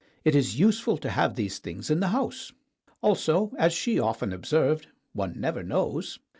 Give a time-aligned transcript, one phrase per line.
[0.25, 2.51] It is useful to have these things in the house.
[3.03, 6.17] Also, as she often observed, one never knows.